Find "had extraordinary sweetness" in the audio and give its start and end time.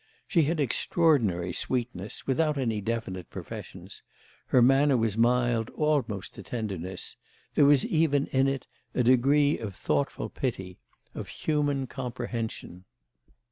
0.45-2.25